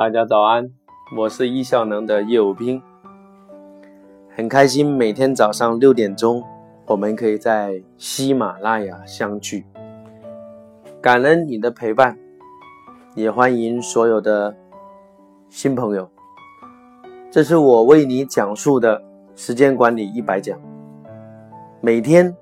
[0.00, 0.70] 大家早安，
[1.14, 2.80] 我是易效能的业务兵，
[4.34, 6.42] 很开心每天早上六点钟，
[6.86, 9.66] 我们可以在喜马拉雅相聚。
[11.02, 12.18] 感恩你的陪伴，
[13.14, 14.56] 也欢迎所有的
[15.50, 16.08] 新朋友。
[17.30, 19.02] 这是我为你讲述的
[19.34, 20.58] 时间管理一百讲，
[21.82, 22.34] 每天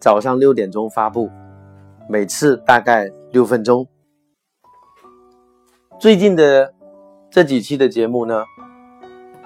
[0.00, 1.28] 早上六点钟发布，
[2.08, 3.86] 每次大概六分钟。
[6.02, 6.74] 最近的。
[7.30, 8.42] 这几期的节目呢，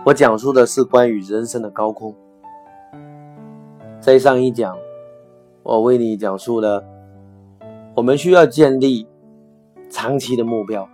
[0.07, 2.17] 我讲述的是关于人生的高空。
[4.01, 4.75] 在上一讲，
[5.63, 6.83] 我为你讲述了
[7.95, 9.07] 我们需要建立
[9.91, 10.89] 长期的目标，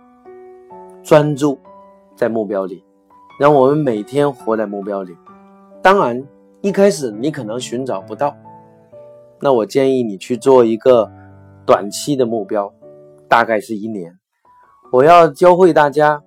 [1.01, 1.57] 专注
[2.13, 2.83] 在目标里，
[3.39, 5.15] 让我们每天活在目标里。
[5.81, 6.21] 当然，
[6.59, 8.35] 一开始你可能寻找不到，
[9.39, 11.09] 那我建议你去做一个
[11.65, 12.71] 短期的目标，
[13.29, 14.19] 大概是一年。
[14.93, 16.21] 我要教会大家。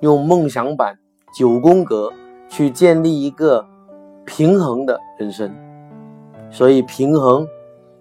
[0.00, 0.98] 用梦想版
[1.34, 2.10] 九宫格
[2.48, 3.66] 去建立一个
[4.24, 5.54] 平衡的人生，
[6.50, 7.46] 所以平衡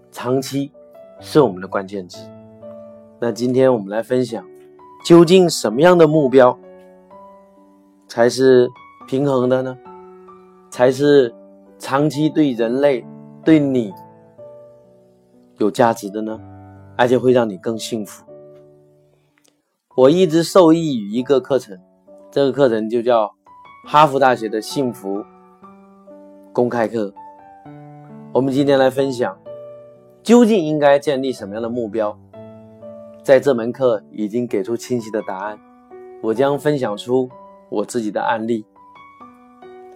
[0.09, 0.71] 长期
[1.19, 2.25] 是我们的关键词。
[3.19, 4.45] 那今天我们来分享，
[5.03, 6.57] 究竟什么样的目标
[8.07, 8.69] 才是
[9.09, 9.77] 平衡的呢？
[10.69, 11.35] 才是
[11.77, 13.05] 长期对人类、
[13.43, 13.93] 对你
[15.57, 16.39] 有价值的呢？
[16.95, 18.23] 而且会让你更幸福。
[19.95, 21.77] 我一直受益于一个课程。
[22.29, 23.33] 这个课程就叫
[23.87, 25.23] 哈佛大学的幸福
[26.53, 27.11] 公开课。
[28.31, 29.35] 我们今天来分享，
[30.21, 32.15] 究竟应该建立什么样的目标？
[33.23, 35.59] 在这门课已经给出清晰的答案。
[36.21, 37.27] 我将分享出
[37.69, 38.63] 我自己的案例。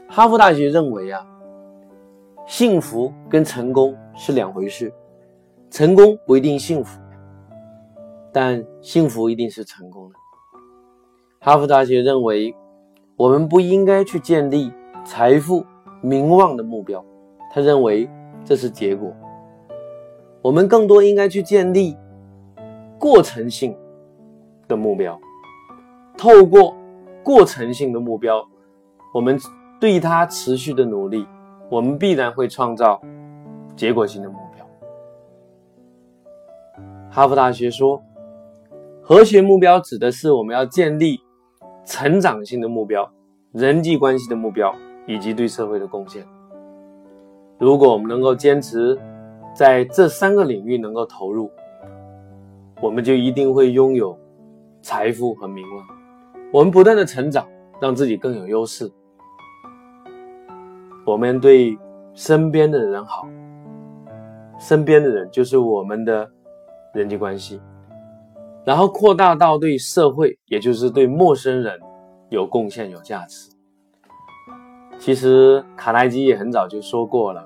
[0.09, 1.23] 哈佛大学认为啊，
[2.47, 4.91] 幸福跟成功是两回事，
[5.69, 6.99] 成功不一定幸福，
[8.33, 10.15] 但幸福一定是成功的。
[11.39, 12.55] 哈佛大学认为，
[13.15, 14.71] 我们不应该去建立
[15.05, 15.63] 财富、
[16.01, 17.05] 名望的目标，
[17.53, 18.09] 他认为
[18.43, 19.13] 这是结果。
[20.41, 21.95] 我们更多应该去建立
[22.99, 23.77] 过程性
[24.67, 25.17] 的目标，
[26.17, 26.75] 透过
[27.23, 28.45] 过程性的目标，
[29.13, 29.37] 我们
[29.79, 31.25] 对它持续的努力，
[31.69, 33.01] 我们必然会创造
[33.75, 34.65] 结果性的目标。
[37.09, 38.01] 哈佛大学说，
[39.03, 41.19] 和谐目标指的是我们要建立。
[41.85, 43.11] 成长性的目标、
[43.51, 44.73] 人际关系的目标
[45.05, 46.25] 以及对社会的贡献。
[47.59, 48.97] 如果我们能够坚持
[49.53, 51.51] 在这三个领域能够投入，
[52.81, 54.17] 我们就一定会拥有
[54.81, 55.85] 财富和名望。
[56.53, 57.45] 我们不断的成长，
[57.81, 58.89] 让自己更有优势。
[61.05, 61.77] 我们对
[62.13, 63.27] 身边的人好，
[64.57, 66.31] 身边的人就是我们的
[66.93, 67.59] 人际关系。
[68.65, 71.79] 然后扩大到对社会，也就是对陌生人
[72.29, 73.49] 有贡献、有价值。
[74.97, 77.45] 其实卡耐基也很早就说过了，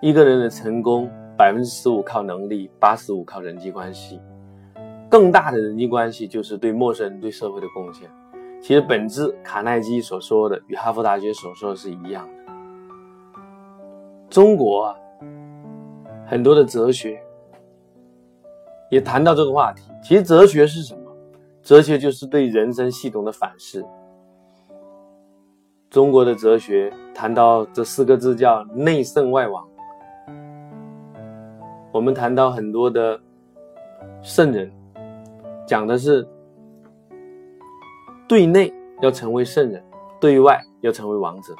[0.00, 4.20] 一个人的成功，百分之十五靠能力，八十五靠人际关系。
[5.08, 8.10] 更大的人际关系就是对陌生人、对社会的贡献。
[8.60, 12.52] 其实本质，卡耐基所说的与哈佛大学所说的是一样的。
[14.28, 14.96] 中国啊，
[16.26, 17.20] 很多的哲学。
[18.92, 19.90] 也谈到这个话题。
[20.02, 21.00] 其实哲学是什么？
[21.62, 23.82] 哲学就是对人生系统的反思。
[25.88, 29.66] 中国的哲学谈到这四个字叫内圣外王。
[31.90, 33.18] 我们谈到很多的
[34.20, 34.70] 圣人，
[35.66, 36.28] 讲的是
[38.28, 38.70] 对内
[39.00, 39.82] 要成为圣人，
[40.20, 41.54] 对外要成为王者，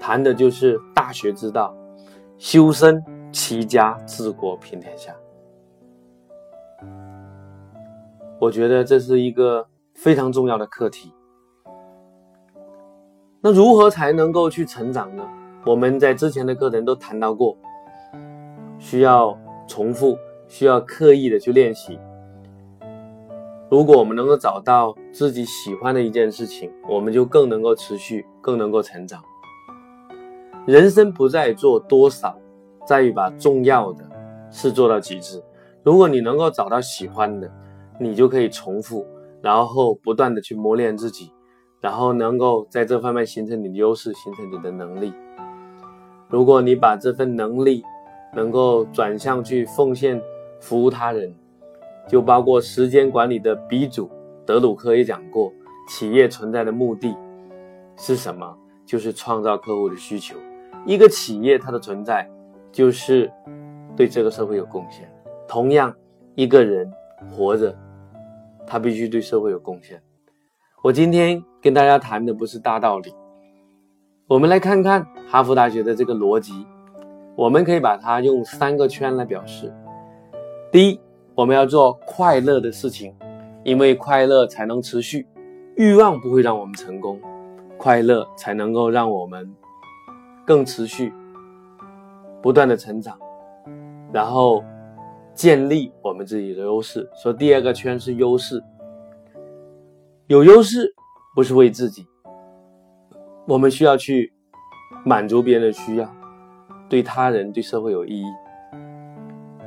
[0.00, 1.72] 谈的就是大学之道，
[2.36, 5.14] 修身齐家治国平天下。
[8.40, 11.12] 我觉得这是一个非常重要的课题。
[13.40, 15.26] 那如何才能够去成长呢？
[15.64, 17.56] 我们在之前的课程都谈到过，
[18.78, 20.16] 需要重复，
[20.46, 21.98] 需要刻意的去练习。
[23.70, 29.20] 如果我们能够找到自己喜欢的一件事情，我们就更能够持续，更能够成长。
[30.64, 32.36] 人生不在做多少，
[32.86, 34.04] 在于把重要的
[34.50, 35.42] 事做到极致。
[35.82, 37.50] 如果你能够找到喜欢的，
[37.98, 39.06] 你就可以重复，
[39.42, 41.32] 然后不断的去磨练自己，
[41.80, 45.12] 然后能够在这方面形成你的优势，形成你的能力。
[46.28, 47.82] 如果你把这份能力
[48.34, 50.20] 能够转向去奉献、
[50.60, 51.34] 服务他人，
[52.06, 54.10] 就包括时间管理的鼻祖
[54.44, 55.52] 德鲁克也讲过，
[55.88, 57.16] 企业存在的目的
[57.96, 58.56] 是什么？
[58.86, 60.36] 就是创造客户的需求。
[60.86, 62.26] 一个企业它的存在
[62.72, 63.30] 就是
[63.96, 65.10] 对这个社会有贡献。
[65.46, 65.94] 同样，
[66.34, 66.90] 一个人
[67.30, 67.76] 活着。
[68.68, 70.00] 他必须对社会有贡献。
[70.82, 73.12] 我今天跟大家谈的不是大道理，
[74.26, 76.66] 我们来看看哈佛大学的这个逻辑，
[77.34, 79.74] 我们可以把它用三个圈来表示。
[80.70, 81.00] 第一，
[81.34, 83.14] 我们要做快乐的事情，
[83.64, 85.26] 因为快乐才能持续，
[85.76, 87.18] 欲望不会让我们成功，
[87.76, 89.50] 快乐才能够让我们
[90.44, 91.12] 更持续，
[92.42, 93.18] 不断的成长，
[94.12, 94.62] 然后
[95.38, 97.08] 建立我们自己的优势。
[97.14, 98.60] 说第二个圈是优势，
[100.26, 100.92] 有优势
[101.32, 102.04] 不是为自己，
[103.46, 104.32] 我们需要去
[105.04, 106.12] 满足别人的需要，
[106.88, 108.26] 对他人对社会有意义。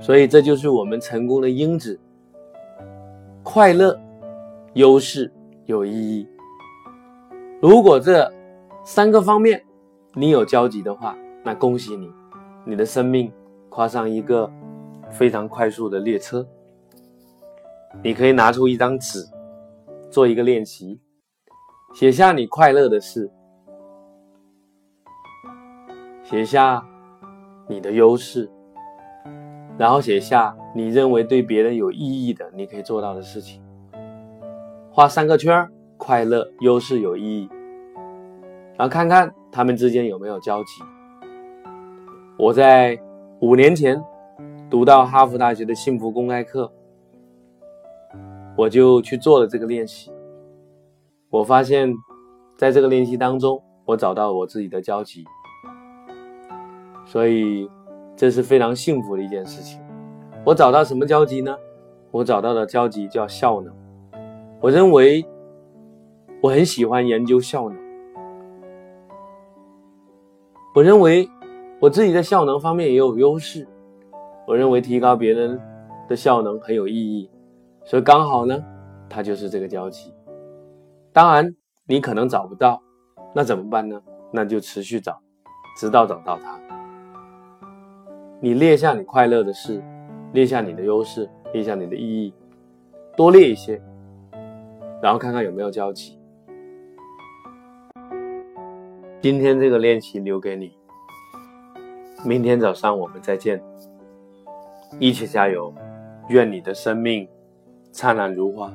[0.01, 1.97] 所以这就是我们成功的因子：
[3.41, 3.97] 快乐、
[4.73, 5.31] 优势、
[5.67, 6.27] 有意义。
[7.61, 8.29] 如果这
[8.83, 9.63] 三个方面
[10.15, 12.11] 你有交集的话，那恭喜你，
[12.65, 13.31] 你的生命
[13.69, 14.51] 跨上一个
[15.11, 16.47] 非常快速的列车。
[18.01, 19.27] 你可以拿出一张纸，
[20.09, 20.99] 做一个练习，
[21.93, 23.29] 写下你快乐的事，
[26.23, 26.83] 写下
[27.67, 28.49] 你的优势。
[29.77, 33.63] 然后写下你认为对别人有意义的、你可以做到的事情，
[34.91, 37.49] 画三个圈儿，快乐、优势、有意义，
[38.77, 40.83] 然后看看他们之间有没有交集。
[42.37, 42.99] 我在
[43.39, 43.99] 五年前
[44.71, 46.71] 读到哈佛大学的幸福公开课，
[48.57, 50.09] 我就去做了这个练习。
[51.29, 51.93] 我发现，
[52.57, 55.25] 在这个练习当中，我找到我自己的交集，
[57.05, 57.69] 所以。
[58.13, 59.81] 这是非常幸福的一件事情。
[60.45, 61.57] 我找到什么交集呢？
[62.11, 63.73] 我找到的交集叫效能。
[64.59, 65.25] 我认为
[66.39, 67.79] 我很喜欢研究效能。
[70.75, 71.27] 我认为
[71.79, 73.67] 我自己在效能方面也有优势。
[74.51, 75.57] 我认为提高别人
[76.09, 77.31] 的效能很有意义。
[77.85, 78.61] 所以刚好呢，
[79.09, 80.13] 它就是这个交集。
[81.13, 81.55] 当然，
[81.85, 82.83] 你可能找不到，
[83.33, 84.01] 那怎么办呢？
[84.29, 85.17] 那就持续找，
[85.77, 86.59] 直到找到它。
[88.41, 89.81] 你列下你快乐的事，
[90.33, 92.33] 列下你的优势，列下你的意义，
[93.15, 93.81] 多列一些，
[95.01, 96.19] 然后看看有没有交集。
[99.21, 100.73] 今天这个练习留给你，
[102.25, 103.63] 明天早上我们再见，
[104.99, 105.73] 一起加油！
[106.29, 107.27] 愿你的生命
[107.91, 108.71] 灿烂如花。